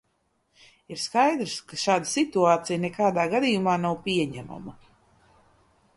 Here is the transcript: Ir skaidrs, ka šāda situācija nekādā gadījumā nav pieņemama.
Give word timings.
Ir 0.95 1.01
skaidrs, 1.01 1.57
ka 1.73 1.79
šāda 1.83 2.09
situācija 2.13 2.79
nekādā 2.87 3.29
gadījumā 3.37 3.79
nav 3.87 4.03
pieņemama. 4.09 4.79